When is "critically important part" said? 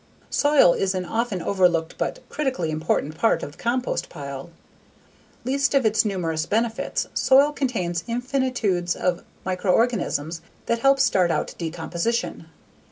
2.27-3.43